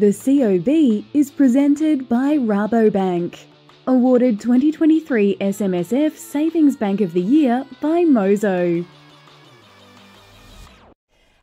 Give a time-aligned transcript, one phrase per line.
[0.00, 3.44] The COB is presented by Rabobank.
[3.86, 8.84] Awarded 2023 SMSF Savings Bank of the Year by Mozo.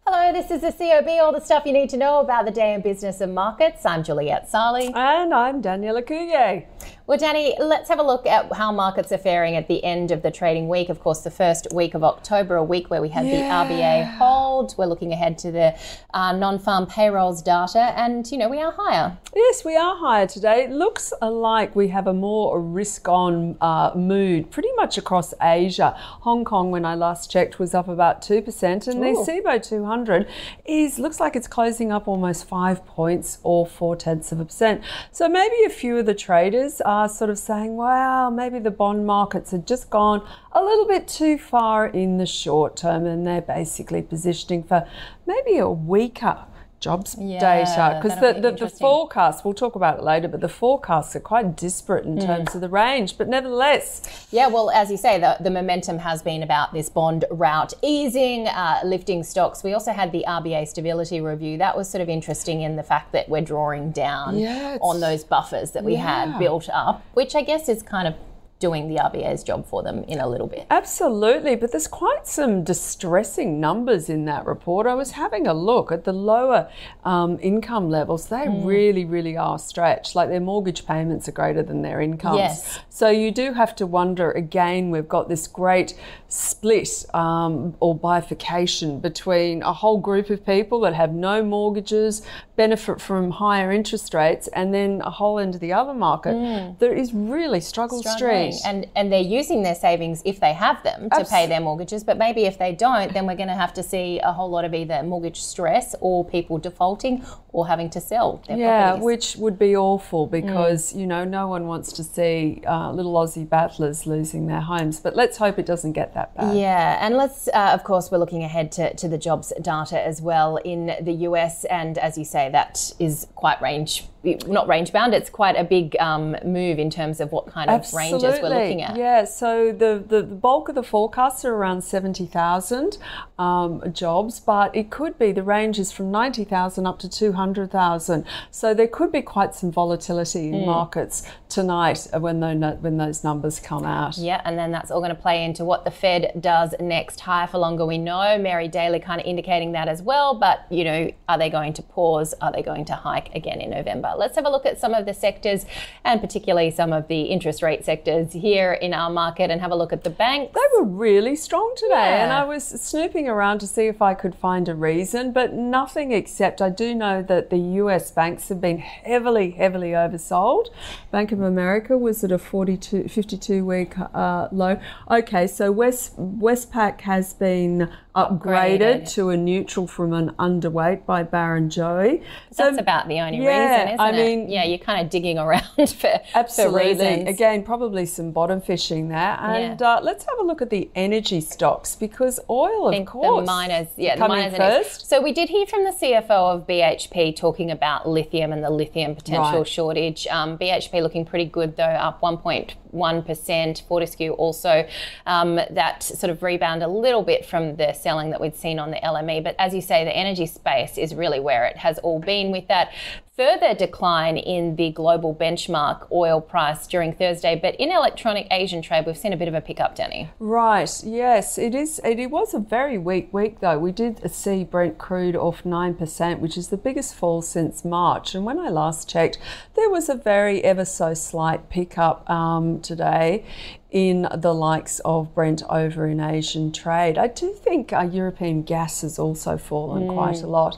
[0.09, 2.73] Hello, this is the COB, all the stuff you need to know about the day
[2.73, 3.85] in business and markets.
[3.85, 4.89] I'm Juliette Saly.
[4.95, 6.65] And I'm Daniela Coulier.
[7.07, 10.23] Well, Danny, let's have a look at how markets are faring at the end of
[10.23, 10.89] the trading week.
[10.89, 13.63] Of course, the first week of October, a week where we had Yeah.
[13.65, 14.75] the RBA hold.
[14.77, 15.73] We're looking ahead to the
[16.13, 19.17] uh, non-farm payrolls data, and you know we are higher.
[19.33, 20.65] Yes, we are higher today.
[20.65, 25.95] It looks like we have a more risk on uh, mood pretty much across Asia.
[25.97, 30.27] Hong Kong, when I last checked, was up about 2%, and the SIBO 200
[30.65, 34.81] is looks like it's closing up almost five points or four tenths of a percent.
[35.13, 39.05] So maybe a few of the traders are sort of saying, wow, maybe the bond
[39.05, 43.41] markets had just gone a little bit too far in the short term, and they're
[43.41, 44.87] basically positioning for
[45.27, 46.37] maybe a weaker
[46.79, 50.49] jobs Yeah, data because the, the, the forecasts we'll talk about it later but the
[50.49, 52.19] forecasts are quite disparate Mm.
[52.21, 55.99] in terms of the range but nevertheless Yeah, well, as you say, the, the momentum
[55.99, 59.63] has been about this bond rout easing, uh, lifting stocks.
[59.63, 61.57] We also had the RBA stability review.
[61.57, 65.23] That was sort of interesting in the fact that we're drawing down Yeah, on those
[65.23, 66.25] buffers that we Yeah.
[66.31, 68.13] had built up, which I guess is kind of
[68.59, 70.65] doing the RBA's job for them in a little bit.
[70.71, 74.87] Absolutely, but there's quite some distressing numbers in that report.
[74.87, 76.67] I was having a look at the lower
[77.05, 78.27] um, income levels.
[78.29, 78.65] They Hmm.
[78.65, 80.15] really, really are stretched.
[80.15, 82.37] Like their mortgage payments are greater than their incomes.
[82.39, 82.79] Yes.
[82.89, 85.93] So you do have to wonder again, we've got this great
[86.27, 92.21] split um, or bifurcation between a whole group of people that have no mortgages,
[92.55, 96.33] benefit from higher interest rates, and then a whole end of the other market
[96.79, 97.99] that is really struggle.
[98.01, 98.17] Struggling.
[98.17, 98.46] street.
[98.65, 102.17] And and they're using their savings if they have them to pay their mortgages, but
[102.17, 104.73] maybe if they don't, then we're going to have to see a whole lot of
[104.73, 109.03] either mortgage stress or people defaulting or having to sell their Yeah, properties.
[109.05, 110.31] which would be awful Mm.
[110.31, 114.99] because you know no one wants to see uh, little Aussie battlers losing their homes.
[114.99, 116.55] But let's hope it doesn't get that bad.
[116.55, 120.21] Yeah, and let's, uh, of course, we're looking ahead to, to the jobs data as
[120.21, 121.65] well in the US.
[121.65, 124.05] And as you say, that is quite range,
[124.47, 127.91] not range bound, it's quite a big um, move in terms of what kind of
[127.93, 128.97] ranges we're looking at.
[128.97, 132.97] Yeah, so the, the, the bulk of the forecasts are around 70,000
[133.37, 138.25] um, jobs, but it could be the range is from 90,000 up to 200,000.
[138.51, 143.59] So there could be quite some volatility in markets tonight when, those, when those numbers
[143.59, 144.17] come out.
[144.17, 147.19] Yeah, and then that's all going to play into what the Fed does next.
[147.19, 148.37] Higher for longer, we know.
[148.37, 150.35] Mary Daly kind of indicating that as well.
[150.35, 152.33] But, you know, are they going to pause?
[152.41, 154.13] Are they going to hike again in November?
[154.17, 155.65] Let's have a look at some of the sectors
[156.03, 159.75] and particularly some of the interest rate sectors here in our market and have a
[159.75, 160.53] look at the banks.
[160.53, 162.23] They were really strong today, Yeah.
[162.23, 166.11] and I was snooping around to see if I could find a reason, but nothing
[166.11, 170.67] except I do know that the US banks have been heavily, heavily oversold.
[171.11, 174.79] Bank of America was at a 42, 52 week uh, low.
[175.09, 179.13] Okay, so West Westpac has been upgraded, Upgraded.
[179.13, 182.23] to a neutral from an underweight by Barrenjoey.
[182.51, 184.13] So That's about the only yeah, reason, isn't I it?
[184.15, 186.87] mean- yeah, you're kind of digging around for, for Absolutely.
[186.87, 187.29] reasons.
[187.29, 189.37] Again, probably some bottom fishing there.
[189.39, 189.95] And Yeah.
[189.97, 193.87] uh, let's have a look at the energy stocks because oil, of course, the miners,
[193.97, 195.07] yeah, the miners first.
[195.07, 199.13] So we did hear from the CFO of BHP talking about lithium and the lithium
[199.15, 199.67] potential Right.
[199.67, 200.25] shortage.
[200.27, 203.83] Um, BHP looking pretty good though, up 1.1%.
[203.87, 204.87] Fortescue also
[205.25, 208.89] um, that sort of rebound a little bit from the selling that we'd seen on
[208.89, 209.43] the LME.
[209.43, 212.69] But as you say, the energy space is really where it has all been with
[212.69, 212.93] that
[213.35, 217.59] further decline in the global benchmark oil price during Thursday.
[217.61, 220.29] But in electronic Asian trade, we've seen a bit of a pickup, Danny.
[220.39, 220.89] Right.
[221.03, 221.99] Yes, it is.
[222.03, 223.77] It, was a very weak week, though.
[223.77, 228.33] We did see Brent crude off nine percent, which is the biggest fall since March.
[228.33, 229.37] And when I last checked,
[229.75, 233.45] there was a very ever so slight pickup um, today
[233.91, 237.17] in the likes of Brent over in Asian trade.
[237.17, 240.13] I do think uh, European gas has also fallen mm.
[240.13, 240.77] quite a lot.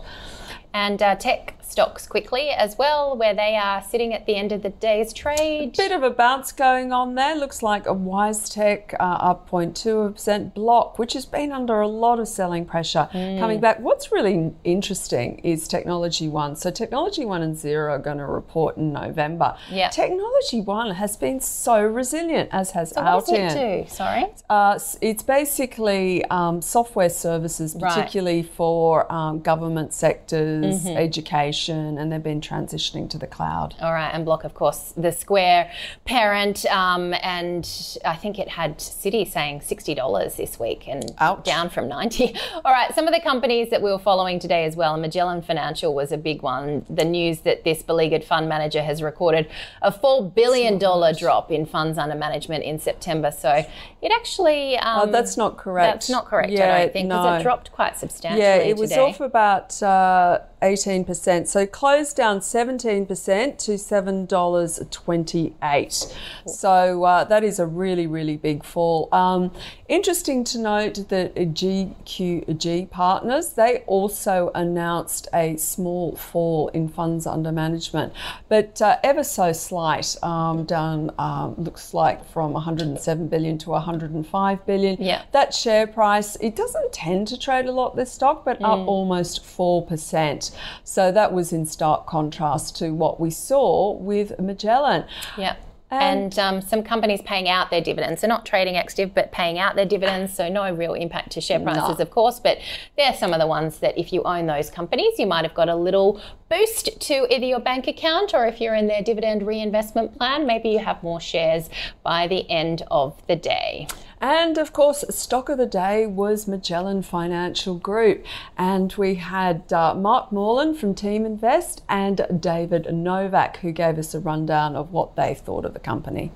[0.73, 4.63] And uh, tech stocks quickly as well, where they are sitting at the end of
[4.63, 5.73] the day's trade.
[5.73, 7.35] A Bit of a bounce going on there.
[7.35, 10.53] Looks like a WiseTech uh, up 0.2%.
[10.53, 13.39] Block, which has been under a lot of selling pressure, mm.
[13.39, 13.79] coming back.
[13.79, 16.55] What's really interesting is Technology One.
[16.55, 19.55] So Technology One and Xero are going to report in November.
[19.69, 19.89] Yeah.
[19.89, 23.15] Technology One has been so resilient, as has so Altium.
[23.15, 23.89] What does it do?
[23.89, 24.25] Sorry.
[24.49, 28.51] Uh, it's basically um, software services, particularly right.
[28.51, 30.97] for um, government sectors, mm-hmm.
[30.97, 33.75] education migration and they've been transitioning to the cloud.
[33.81, 35.71] All right, and Block, of course, the Square
[36.05, 37.67] parent, um, and
[38.05, 41.43] I think it had Citi saying $60 this week and Ouch.
[41.43, 42.35] down from 90
[42.65, 45.93] All right, some of the companies that we were following today as well, Magellan Financial
[45.93, 46.85] was a big one.
[46.89, 49.49] The news that this beleaguered fund manager has recorded
[49.81, 53.31] a $4 billion drop in funds under management in September.
[53.31, 53.65] So
[54.01, 54.77] it actually.
[54.77, 55.93] Um, oh, that's not correct.
[55.93, 57.33] That's not correct, yeah, I don't think, because no.
[57.35, 58.41] it dropped quite substantially.
[58.41, 59.01] Yeah, it was today.
[59.01, 59.81] off about.
[59.83, 61.47] Uh, 18%.
[61.47, 66.15] So closed down 17% to $7.28.
[66.47, 69.13] So uh, that is a really, really big fall.
[69.13, 69.51] Um,
[69.87, 77.51] interesting to note that GQG Partners, they also announced a small fall in funds under
[77.51, 78.13] management,
[78.47, 84.65] but uh, ever so slight, um, down um, looks like from 107 billion to 105
[84.65, 85.01] billion.
[85.01, 85.23] Yeah.
[85.31, 88.65] That share price, it doesn't tend to trade a lot this stock, but mm.
[88.65, 90.48] up almost 4%.
[90.83, 95.05] So that was in stark contrast to what we saw with Magellan.
[95.37, 95.55] Yeah.
[95.91, 98.21] And, and um, some companies paying out their dividends.
[98.21, 100.35] They're not trading active, but paying out their dividends.
[100.35, 102.03] So no real impact to share prices, no.
[102.03, 102.39] of course.
[102.39, 102.59] But
[102.95, 105.67] they're some of the ones that if you own those companies, you might have got
[105.67, 110.15] a little boost to either your bank account or if you're in their dividend reinvestment
[110.15, 111.71] plan, maybe you have more shares
[112.03, 113.87] by the end of the day.
[114.21, 118.25] And of course, stock of the day was Magellan Financial Group.
[118.57, 124.13] And we had uh, Mark Morland from Team Invest and David Novak, who gave us
[124.13, 126.33] a rundown of what they thought of the company.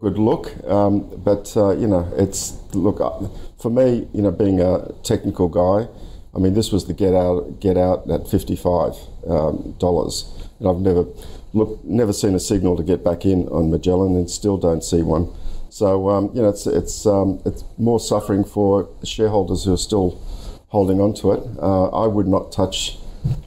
[0.00, 3.28] Good look, um, but uh, you know, it's look uh,
[3.60, 4.08] for me.
[4.12, 5.86] You know, being a technical guy,
[6.34, 8.96] I mean, this was the get out, get out at fifty-five
[9.28, 11.06] um, dollars and I've never
[11.52, 15.02] look, never seen a signal to get back in on Magellan, and still don't see
[15.02, 15.32] one.
[15.68, 20.20] So um, you know, it's it's um, it's more suffering for shareholders who are still
[20.68, 21.42] holding on to it.
[21.60, 22.98] Uh, I would not touch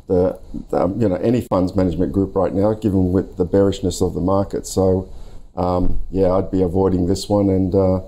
[0.08, 0.40] the,
[0.70, 4.14] the, um, you know any funds management group right now, given with the bearishness of
[4.14, 4.68] the market.
[4.68, 5.10] So
[5.56, 7.74] um, yeah, I'd be avoiding this one and.
[7.74, 8.02] Uh,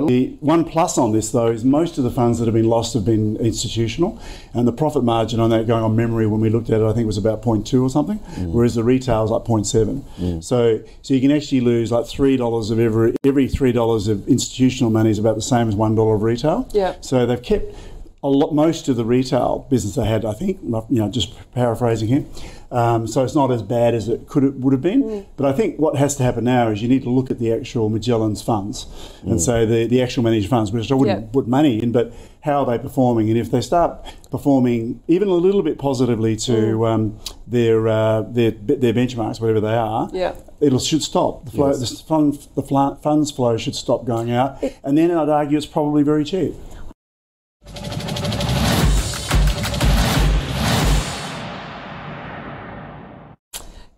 [0.00, 2.68] but the one plus on this, though, is most of the funds that have been
[2.68, 4.20] lost have been institutional,
[4.54, 6.92] and the profit margin on that, going on memory, when we looked at it, I
[6.92, 8.52] think it was about 0.2 or something, mm.
[8.52, 10.02] whereas the retail is like 0.7.
[10.18, 10.44] Mm.
[10.44, 14.26] So, so you can actually lose like three dollars of every every three dollars of
[14.28, 16.68] institutional money is about the same as one dollar of retail.
[16.72, 16.96] Yeah.
[17.00, 17.74] So they've kept
[18.22, 22.08] a lot, most of the retail business they had, I think, you know, just paraphrasing
[22.08, 22.24] here.
[22.70, 25.02] Um, so it's not as bad as it could would have been.
[25.02, 25.26] Mm.
[25.36, 27.52] But I think what has to happen now is you need to look at the
[27.52, 28.84] actual Magellan's funds,
[29.22, 29.30] mm.
[29.30, 31.32] and so the, the actual managed funds, which I wouldn't yeah.
[31.32, 32.12] put money in, but
[32.42, 33.30] how are they performing?
[33.30, 36.88] And if they start performing even a little bit positively to mm.
[36.88, 40.34] um, their, uh, their their benchmarks, whatever they are, yeah.
[40.60, 41.46] it should stop.
[41.46, 41.90] The flow, yes.
[41.90, 42.62] the, fund, the
[43.00, 46.54] funds flow should stop going out, and then I'd argue it's probably very cheap.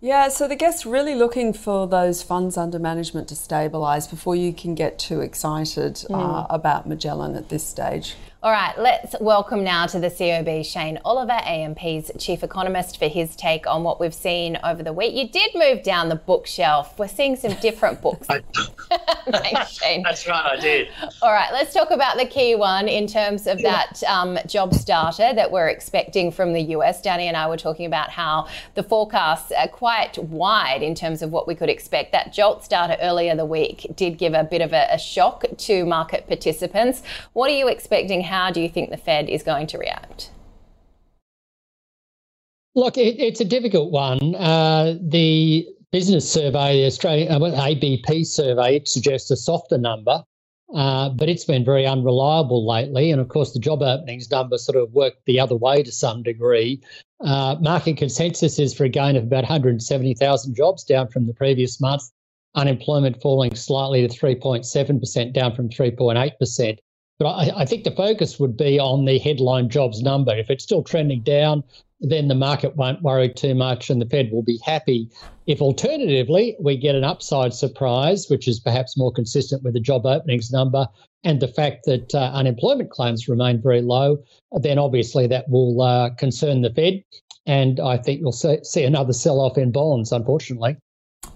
[0.03, 4.53] Yeah, so the guests really looking for those funds under management to stabilise before you
[4.55, 6.15] can get too excited mm.
[6.15, 8.15] uh, about Magellan at this stage.
[8.43, 13.37] All right, let's welcome now to the COB Shane Oliver, AMP's chief economist, for his
[13.37, 15.15] take on what we've seen over the week.
[15.15, 16.99] You did move down the bookshelf.
[16.99, 18.27] We're seeing some different books.
[19.31, 20.03] Thanks, Shane.
[20.03, 20.89] That's right, I did.
[21.21, 25.35] All right, let's talk about the key one in terms of that um, job starter
[25.35, 27.03] that we're expecting from the US.
[27.03, 31.31] Danny and I were talking about how the forecasts are quite wide in terms of
[31.31, 32.13] what we could expect.
[32.13, 35.85] That JOLTS data earlier the week did give a bit of a, a shock to
[35.85, 37.03] market participants.
[37.35, 38.30] What are you expecting?
[38.31, 40.31] How do you think the Fed is going to react?
[42.77, 44.37] Look, it, it's a difficult one.
[44.37, 50.23] Uh, the business survey, the Australian uh, ADP survey, it suggests a softer number,
[50.73, 53.11] uh, but it's been very unreliable lately.
[53.11, 56.23] And of course, the job openings number sort of worked the other way to some
[56.23, 56.81] degree.
[57.21, 61.81] Uh, market consensus is for a gain of about 170,000 jobs, down from the previous
[61.81, 62.05] month.
[62.55, 66.79] Unemployment falling slightly to 3.7%, down from 3.8%.
[67.21, 70.35] But I, I, think the focus would be on the headline jobs number.
[70.35, 71.63] If it's still trending down,
[72.01, 75.11] then the market won't worry too much and the Fed will be happy.
[75.47, 80.07] If alternatively we get an upside surprise, which is perhaps more consistent with the job
[80.07, 80.87] openings number
[81.23, 84.17] and the fact that uh, unemployment claims remain very low,
[84.53, 87.05] then obviously that will uh, concern the Fed.
[87.45, 90.79] And I think you'll see, see another sell off in bonds, unfortunately.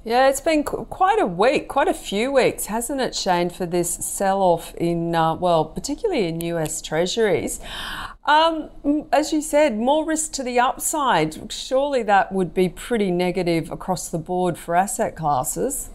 [0.07, 3.88] Yeah, it's been quite a week, quite a few weeks, hasn't it, Shane, for this
[3.91, 7.59] sell off in, uh, well, particularly in US Treasuries.
[8.26, 8.69] Um,
[9.12, 11.50] as you said, more risk to the upside.
[11.50, 15.88] Surely that would be pretty negative across the board for asset classes.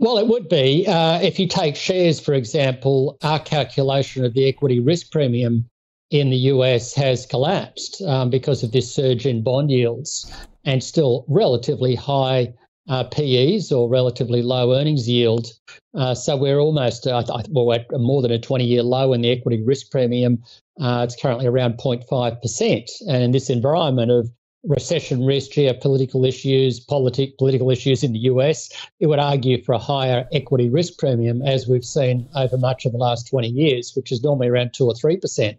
[0.00, 0.86] Well, it would be.
[0.88, 5.70] Uh, if you take shares, for example, our calculation of the equity risk premium
[6.10, 10.30] in the US has collapsed um, because of this surge in bond yields
[10.64, 12.52] and still relatively high
[12.88, 15.46] uh, PEs or relatively low earnings yield.
[15.94, 19.30] Uh, so we're almost, uh, well, at more than a 20 year low in the
[19.30, 20.42] equity risk premium.
[20.80, 22.90] Uh, it's currently around 0.5%.
[23.08, 24.30] And in this environment of
[24.64, 28.70] recession risk, geopolitical issues, politic, political issues in the US,
[29.00, 32.92] it would argue for a higher equity risk premium, as we've seen over much of
[32.92, 35.58] the last 20 years, which is normally around 2 or 3%.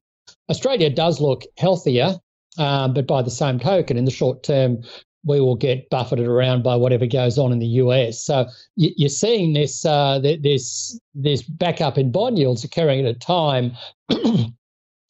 [0.49, 2.19] Australia does look healthier
[2.57, 4.81] um, but by the same token, in the short term,
[5.23, 8.23] we will get buffeted around by whatever goes on in the US.
[8.23, 13.71] So you're seeing this uh, this this backup in bond yields occurring at a time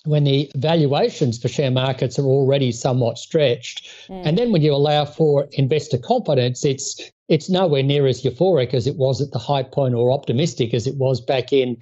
[0.06, 3.88] when the valuations for share markets are already somewhat stretched.
[4.10, 4.26] Mm.
[4.26, 8.86] And then when you allow for investor confidence, it's it's nowhere near as euphoric as
[8.86, 11.76] it was at the high point or optimistic as it was back in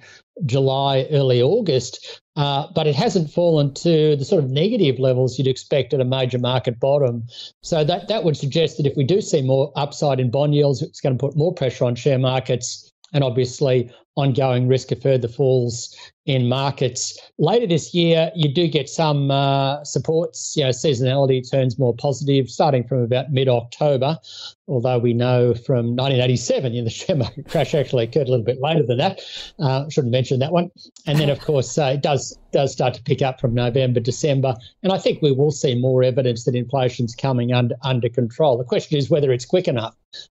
[0.46, 2.22] July, early August.
[2.36, 6.04] Uh, but it hasn't fallen to the sort of negative levels you'd expect at a
[6.04, 7.24] major market bottom.
[7.62, 10.82] So that, that would suggest that if we do see more upside in bond yields,
[10.82, 15.26] it's going to put more pressure on share markets and obviously ongoing risk of further
[15.26, 17.18] falls in markets.
[17.38, 20.56] Later this year, you do get some uh, supports.
[20.56, 24.18] You know, seasonality turns more positive starting from about mid October.
[24.66, 28.44] Although we know from 1987, you know, the share market crash actually occurred a little
[28.44, 29.20] bit later than that.
[29.58, 30.70] Uh, shouldn't mention that one.
[31.06, 34.54] And then, of course, uh, it does does start to pick up from November, December,
[34.82, 38.56] and I think we will see more evidence that inflation's coming under under control.
[38.56, 39.94] The question is whether it's quick enough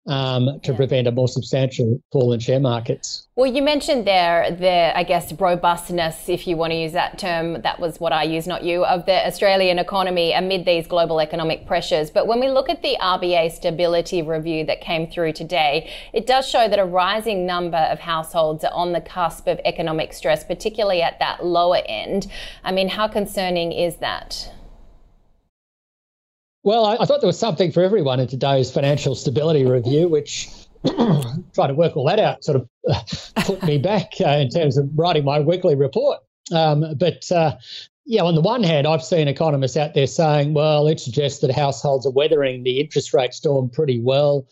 [0.07, 0.77] um, to yeah.
[0.77, 3.27] prevent a more substantial fall in share markets.
[3.35, 7.61] Well, you mentioned there the, I guess, robustness, if you want to use that term,
[7.61, 11.67] that was what I use, not you, of the Australian economy amid these global economic
[11.67, 12.09] pressures.
[12.09, 16.47] But when we look at the RBA stability review that came through today, it does
[16.47, 21.01] show that a rising number of households are on the cusp of economic stress, particularly
[21.01, 22.27] at that lower end.
[22.63, 24.51] I mean, how concerning is that?
[26.67, 30.49] Well, I, I thought there was something for everyone in today's financial stability review, which
[30.85, 33.01] trying to work all that out sort of uh,
[33.45, 36.19] put me back uh, in terms of writing my weekly report.
[36.53, 37.55] Um, but uh,
[38.05, 41.51] yeah, on the one hand, I've seen economists out there saying, well, it suggests that
[41.51, 44.45] households are weathering the interest rate storm pretty well.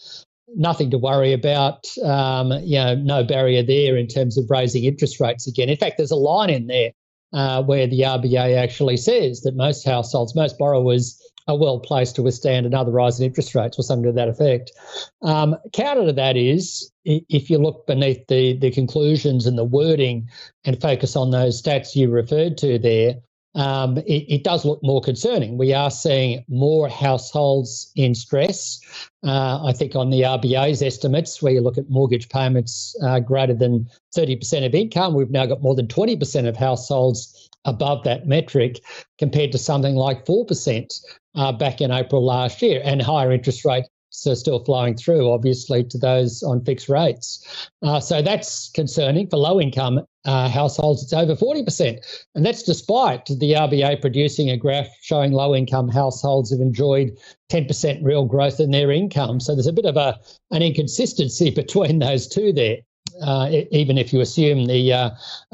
[0.55, 1.85] Nothing to worry about.
[2.01, 5.67] Um, you know, no barrier there in terms of raising interest rates again.
[5.67, 6.91] In fact, there's a line in there
[7.33, 12.23] uh, where the RBA actually says that most households, most borrowers are well placed to
[12.23, 14.71] withstand another rise in interest rates or something to that effect.
[15.21, 20.27] Um, counter to that is if you look beneath the, the conclusions and the wording
[20.63, 23.15] and focus on those stats you referred to there,
[23.55, 25.57] um, it, it, does look more concerning.
[25.57, 28.81] We are seeing more households in stress.
[29.25, 33.53] Uh, I think on the RBA's estimates, where you look at mortgage payments uh, greater
[33.53, 38.81] than 30% of income, we've now got more than 20% of households above that metric
[39.17, 41.01] compared to something like 4%
[41.35, 43.89] uh, back in April last year, and higher interest rates
[44.25, 47.69] are still flowing through, obviously, to those on fixed rates.
[47.81, 51.03] Uh, so that's concerning for low income uh, households.
[51.03, 51.99] It's over 40%.
[52.33, 57.17] And that's despite the RBA producing a graph showing low income households have enjoyed
[57.51, 59.39] 10% real growth in their income.
[59.39, 60.19] So there's a bit of a,
[60.51, 62.77] an inconsistency between those two there.
[63.21, 65.09] Uh, even if you assume the uh,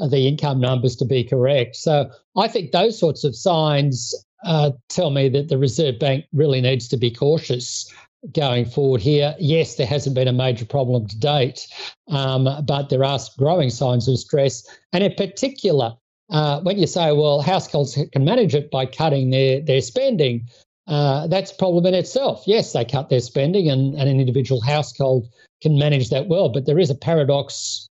[0.08, 1.76] the income numbers to be correct.
[1.76, 4.14] So I think those sorts of signs
[4.44, 7.92] uh, tell me that the Reserve Bank really needs to be cautious
[8.32, 9.34] going forward here.
[9.38, 11.66] Yes, there hasn't been a major problem to date,
[12.08, 14.64] um, but there are growing signs of stress.
[14.92, 15.94] And in particular,
[16.30, 20.48] uh, when you say, well, households can manage it by cutting their, their spending,
[20.86, 22.44] uh, that's a problem in itself.
[22.46, 25.28] Yes, they cut their spending and, and an individual household
[25.62, 27.88] can manage that well, but there is a paradox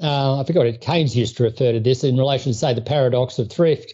[0.00, 2.80] uh, I forgot it, Keynes used to refer to this in relation to, say, the
[2.80, 3.92] paradox of thrift,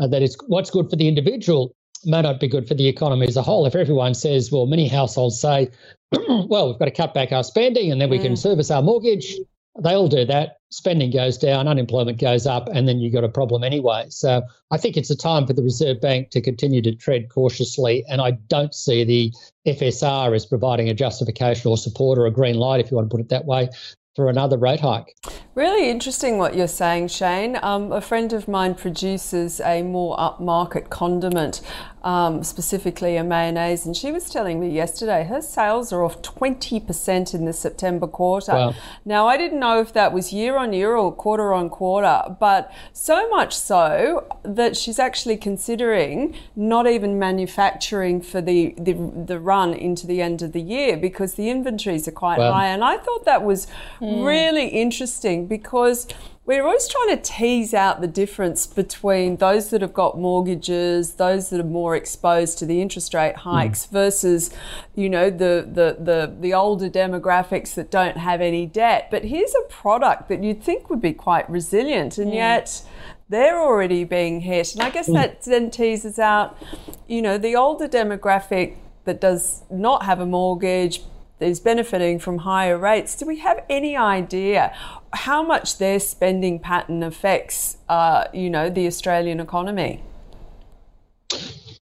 [0.00, 1.74] uh, that it's what's good for the individual
[2.04, 3.66] may not be good for the economy as a whole.
[3.66, 5.68] If everyone says, well, many households say,
[6.12, 8.22] well, we've got to cut back our spending and then we mm.
[8.22, 9.36] can service our mortgage,
[9.78, 10.58] they all do that.
[10.70, 14.06] Spending goes down, unemployment goes up, and then you've got a problem anyway.
[14.08, 18.04] So I think it's a time for the Reserve Bank to continue to tread cautiously.
[18.08, 19.32] And I don't see the
[19.66, 23.14] FSR as providing a justification or support or a green light, if you want to
[23.14, 23.68] put it that way,
[24.16, 25.16] for another rate hike.
[25.54, 27.58] Really interesting what you're saying, Shane.
[27.62, 31.60] Um, a friend of mine produces a more upmarket condiment,
[32.02, 37.34] um, specifically a mayonnaise, and she was telling me yesterday her sales are off 20%
[37.34, 38.52] in the September quarter.
[38.52, 38.74] Wow.
[39.04, 42.72] Now, I didn't know if that was year on year or quarter on quarter, but
[42.92, 48.92] so much so that she's actually considering not even manufacturing for the, the,
[49.26, 52.52] the run into the end of the year because the inventories are quite wow.
[52.52, 52.66] high.
[52.66, 53.66] And I thought that was
[54.00, 54.24] mm.
[54.24, 56.06] really interesting because
[56.50, 61.48] we're always trying to tease out the difference between those that have got mortgages, those
[61.48, 63.42] that are more exposed to the interest rate mm.
[63.42, 63.90] hikes mm.
[63.90, 64.50] versus,
[64.96, 69.06] you know, the, the, the, the older demographics that don't have any debt.
[69.12, 72.34] But here's a product that you'd think would be quite resilient and mm.
[72.34, 72.82] yet
[73.28, 74.74] they're already being hit.
[74.74, 75.14] And I guess mm.
[75.14, 76.60] that then teases out,
[77.06, 81.02] you know, the older demographic that does not have a mortgage,
[81.40, 83.16] is benefiting from higher rates.
[83.16, 84.74] Do we have any idea
[85.12, 90.02] how much their spending pattern affects, uh, you know, the Australian economy?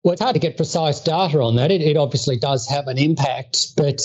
[0.04, 1.70] Well, it's hard to get precise data on that.
[1.70, 4.02] It, it obviously does have an impact, but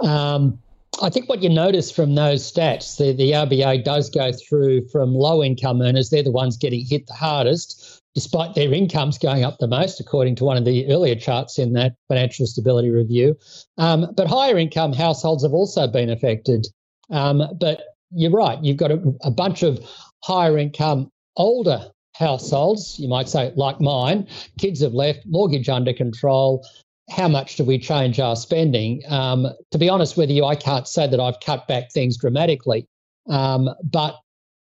[0.00, 0.58] um,
[1.02, 5.14] I think what you notice from those stats, the, the RBA does go through from
[5.14, 9.58] low income earners, they're the ones getting hit the hardest, despite their incomes going up
[9.58, 13.36] the most, according to one of the earlier charts in that financial stability review.
[13.78, 16.66] Um, but higher income households have also been affected.
[17.10, 19.78] Um, but you're right, you've got a, a, bunch of
[20.22, 24.28] higher income, older households, you might say, like mine.
[24.58, 26.66] Kids have left, mortgage under control.
[27.10, 29.02] How much do we change our spending?
[29.08, 32.86] Um, to be honest with you, I can't say that I've cut back things dramatically.
[33.28, 34.16] Um, but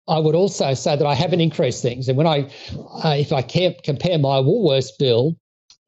[0.07, 2.09] I would also say that I haven't increased things.
[2.09, 2.49] And when I,
[3.03, 5.37] uh, if I can't compare my Woolworths bill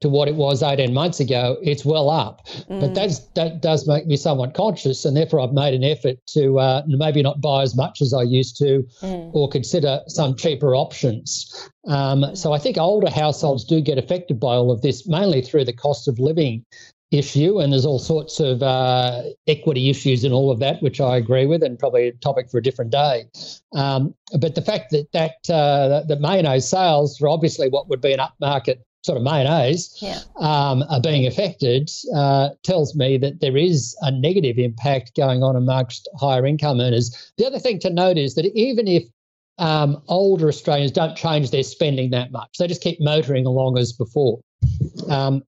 [0.00, 2.46] to what it was 18 months ago, it's well up.
[2.70, 2.80] Mm.
[2.80, 5.04] But that's, that does make me somewhat conscious.
[5.04, 8.22] And therefore, I've made an effort to uh, maybe not buy as much as I
[8.22, 9.30] used to mm.
[9.34, 11.70] or consider some cheaper options.
[11.86, 15.64] Um, so I think older households do get affected by all of this, mainly through
[15.64, 16.64] the cost of living
[17.10, 21.16] issue, and there's all sorts of uh, equity issues and all of that, which I
[21.16, 23.26] agree with, and probably a topic for a different day.
[23.74, 28.12] Um, but the fact that that uh, the mayonnaise sales are obviously what would be
[28.12, 30.18] an upmarket sort of mayonnaise yeah.
[30.40, 35.54] um, are being affected uh, tells me that there is a negative impact going on
[35.54, 37.32] amongst higher income earners.
[37.38, 39.04] The other thing to note is that even if
[39.58, 43.92] um, older Australians don't change their spending that much, they just keep motoring along as
[43.92, 44.40] before.
[45.08, 45.44] Um,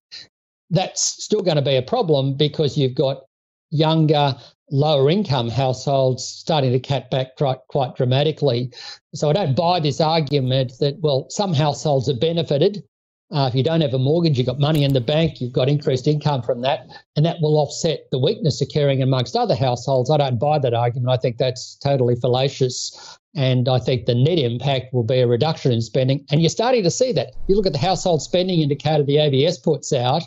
[0.70, 3.22] that's still going to be a problem because you've got
[3.70, 4.35] younger,
[4.70, 8.72] lower income households starting to cut back quite, quite dramatically.
[9.14, 12.83] So I don't buy this argument that, well, some households have benefited.
[13.30, 15.68] Uh, if you don't have a mortgage, you've got money in the bank, you've got
[15.68, 20.10] increased income from that, and that will offset the weakness occurring amongst other households.
[20.10, 21.10] I don't buy that argument.
[21.10, 23.18] I think that's totally fallacious.
[23.34, 26.24] And I think the net impact will be a reduction in spending.
[26.30, 27.34] And you're starting to see that.
[27.46, 30.22] You look at the household spending indicator the ABS puts out,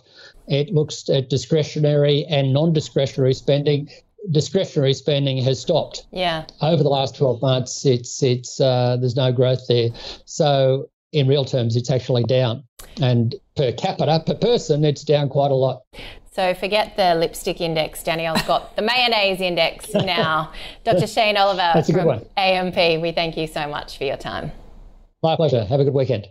[0.48, 3.90] it looks at discretionary and non discretionary spending.
[4.30, 6.06] Discretionary spending has stopped.
[6.12, 6.46] Yeah.
[6.62, 9.90] Over the last 12 months, it's it's uh, there's no growth there.
[10.26, 12.64] So in real terms, it's actually down.
[13.02, 15.84] And per capita, per person, it's down quite a lot.
[16.34, 18.04] So forget the lipstick index.
[18.04, 20.52] Danielle's got the mayonnaise index now.
[20.86, 21.08] Dr.
[21.08, 24.52] Shane Oliver from AMP, we thank you so much for your time.
[25.22, 25.66] My pleasure.
[25.66, 26.28] Have a good weekend.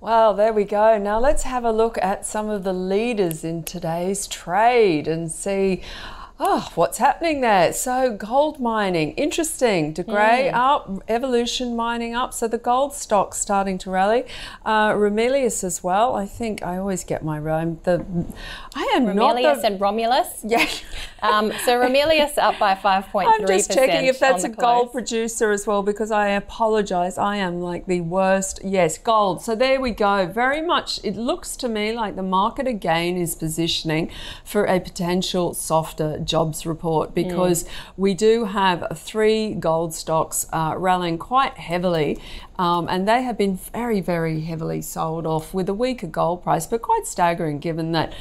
[0.00, 0.96] Well, there we go.
[0.96, 5.82] Now let's have a look at some of the leaders in today's trade and see
[6.42, 7.70] Oh, what's happening there?
[7.74, 9.92] So, gold mining, interesting.
[9.92, 10.54] De Grey mm.
[10.54, 12.32] up, Evolution mining up.
[12.32, 14.24] So, the gold stock's starting to rally.
[14.64, 16.14] Uh, Ramelius as well.
[16.14, 17.78] I think I always get my rhyme.
[17.82, 18.06] The
[18.74, 20.42] I am Ramelius not the, and Romulus.
[20.50, 20.66] Yeah.
[21.20, 23.26] um, so, Ramelius up by 5.3%.
[23.26, 27.18] I'm just checking if that's a gold producer as well because I apologize.
[27.18, 28.60] I am like the worst.
[28.64, 29.42] Yes, gold.
[29.42, 30.26] So, there we go.
[30.26, 34.10] Very much, it looks to me like the market again is positioning
[34.42, 37.68] for a potential softer jobs report because mm.
[37.96, 42.18] we do have three gold stocks uh, rallying quite heavily.
[42.58, 46.66] Um, and they have been very, very heavily sold off with a weaker gold price,
[46.66, 48.12] but quite staggering given that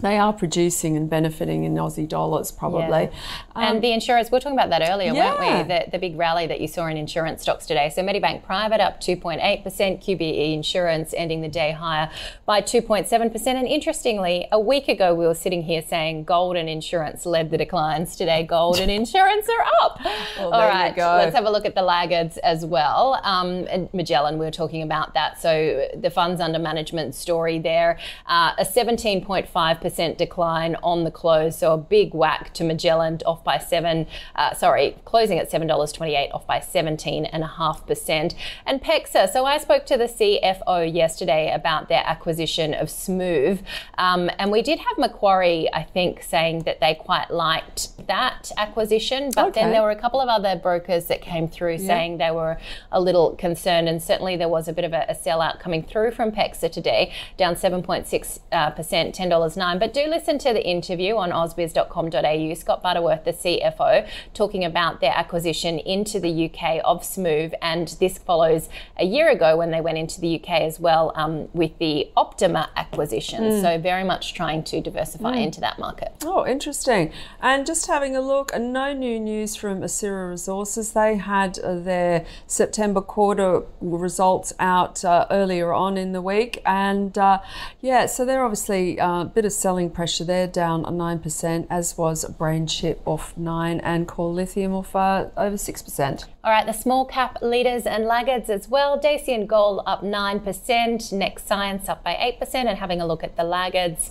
[0.00, 3.04] they are producing and benefiting in Aussie dollars, probably.
[3.04, 3.10] Yeah.
[3.54, 5.38] and the insurers, we were talking about that earlier, yeah.
[5.38, 5.74] weren't we?
[5.74, 7.90] The, the big rally that you saw in insurance stocks today.
[7.94, 12.10] So Medibank Private up 2.8%, QBE Insurance ending the day higher
[12.44, 13.46] by 2.7%.
[13.46, 17.58] And interestingly, a week ago we were sitting here saying gold and insurance led the
[17.58, 18.16] declines.
[18.16, 20.00] Today, gold and insurance are up.
[20.38, 23.20] Well, All right, let's have a look at the laggards as well.
[23.22, 25.40] Um, Magellan, we were talking about that.
[25.40, 31.58] So the funds under management story there, uh, a 17.5% 5% decline on the close.
[31.58, 36.46] So a big whack to Magellan off by seven, uh, sorry, closing at $7.28 off
[36.46, 38.34] by 17.5%.
[38.66, 43.60] And PEXA, so I spoke to the CFO yesterday about their acquisition of Smoove.
[43.98, 49.30] Um, and we did have Macquarie, I think, saying that they quite liked that acquisition.
[49.34, 49.62] But okay.
[49.62, 51.86] then there were a couple of other brokers that came through yeah.
[51.86, 52.58] saying they were
[52.90, 53.88] a little concerned.
[53.88, 57.12] And certainly there was a bit of a, a sellout coming through from PEXA today,
[57.36, 58.70] down 7.6%, uh,
[59.12, 59.78] ten dollars nine time.
[59.78, 62.54] But do listen to the interview on ausbiz.com.au.
[62.54, 67.54] Scott Butterworth, the CFO, talking about their acquisition into the UK of Smoove.
[67.60, 71.48] And this follows a year ago when they went into the UK as well um,
[71.52, 73.42] with the Optima acquisition.
[73.42, 73.62] Mm.
[73.62, 75.44] So very much trying to diversify mm.
[75.44, 76.12] into that market.
[76.24, 77.12] Oh, interesting.
[77.40, 80.92] And just having a look, no new news from Asira Resources.
[80.92, 86.62] They had uh, their September quarter results out uh, earlier on in the week.
[86.64, 87.40] And uh,
[87.80, 92.98] yeah, so they're obviously a bit of selling pressure there, down 9%, as was BrainChip
[93.06, 96.24] off 9 and Core Lithium off uh, over 6%.
[96.44, 99.00] All right, the small cap leaders and laggards as well.
[99.00, 103.42] Dacian Gold up 9%, Next Science up by 8%, and having a look at the
[103.42, 104.10] laggards.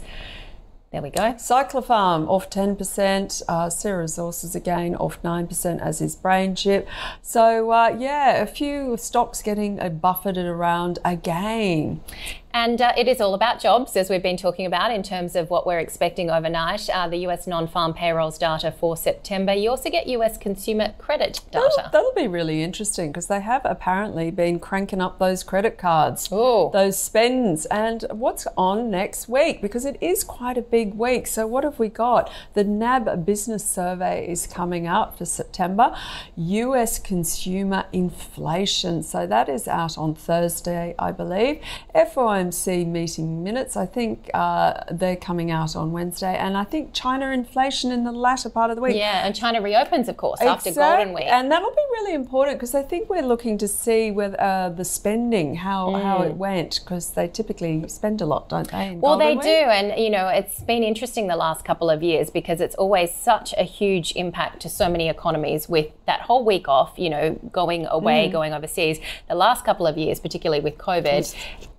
[0.93, 1.33] There we go.
[1.33, 6.87] Cyclopharm off 10%, uh, Syrah Resources again off 9%, as is Brain Chip.
[7.21, 12.01] So, uh, yeah, a few stocks getting uh, buffeted around again.
[12.55, 15.49] And uh, it is all about jobs, as we've been talking about in terms of
[15.49, 16.87] what we're expecting overnight.
[16.87, 19.53] Uh, the US non farm payrolls data for September.
[19.53, 21.67] You also get US consumer credit data.
[21.75, 26.31] That'll, that'll be really interesting because they have apparently been cranking up those credit cards,
[26.31, 26.69] Ooh.
[26.71, 27.65] those spends.
[27.65, 29.59] And what's on next week?
[29.59, 31.25] Because it is quite a big week.
[31.25, 32.31] So, what have we got?
[32.53, 35.95] The NAB business survey is coming out for September.
[36.35, 39.01] US consumer inflation.
[39.01, 41.59] So, that is out on Thursday, I believe.
[41.95, 46.35] FOMC meeting minutes, I think uh, they're coming out on Wednesday.
[46.35, 48.95] And I think China inflation in the latter part of the week.
[48.95, 51.25] yeah, and China reopens, of course, after Golden Week.
[51.25, 54.85] And that'll be really important because I think we're looking to see whether uh, the
[54.85, 58.89] spending, how, how it went, because they typically spend a lot, don't they?
[58.95, 58.99] Mm.
[58.99, 62.29] Well, they Golden do, and you know, it's been interesting the last couple of years
[62.29, 66.67] because it's always such a huge impact to so many economies with that whole week
[66.67, 68.31] off, you know, going away, Mm.
[68.31, 68.99] going overseas.
[69.27, 71.33] The last couple of years, particularly with COVID,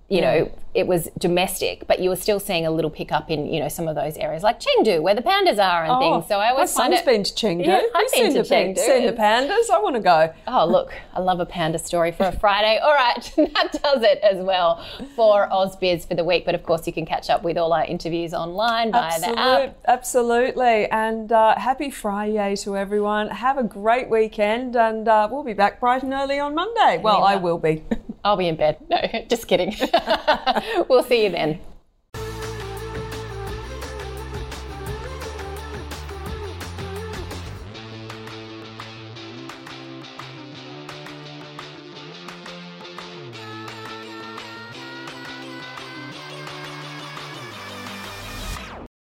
[0.07, 3.59] you know, it was domestic, but you were still seeing a little pickup in, you
[3.59, 6.27] know, some of those areas like Chengdu, where the pandas are and Oh, things.
[6.27, 7.05] So I always my find son's it.
[7.05, 7.65] been to Chengdu.
[7.65, 8.77] Yeah, I've been seen to the Chengdu.
[8.77, 9.69] Seen the pandas?
[9.73, 10.31] I want to go.
[10.47, 12.77] Oh, look, I love a panda story for a Friday.
[12.83, 16.45] All right, that does it as well for AusBiz for the week.
[16.45, 19.39] But of course, you can catch up with all our interviews online via the Absolute,
[19.69, 19.77] app.
[19.87, 20.85] absolutely.
[20.91, 23.29] And uh, happy Friday to everyone.
[23.29, 26.99] Have a great weekend, and uh, we'll be back bright and early on Monday.
[27.01, 27.83] Well, I will be.
[28.25, 28.77] I'll be in bed.
[28.89, 28.97] No,
[29.29, 29.75] just kidding.
[30.89, 31.59] we'll see you then.